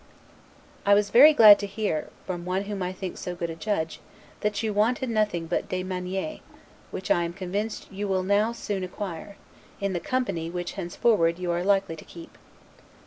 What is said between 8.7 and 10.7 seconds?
acquire, in the company